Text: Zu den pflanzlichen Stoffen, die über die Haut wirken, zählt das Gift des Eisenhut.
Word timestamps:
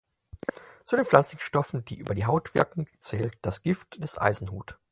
Zu 0.87 0.95
den 0.95 1.05
pflanzlichen 1.05 1.43
Stoffen, 1.43 1.85
die 1.85 1.99
über 1.99 2.15
die 2.15 2.25
Haut 2.25 2.55
wirken, 2.55 2.87
zählt 2.97 3.37
das 3.43 3.61
Gift 3.61 4.01
des 4.03 4.17
Eisenhut. 4.17 4.79